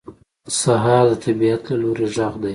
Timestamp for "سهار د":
0.61-1.13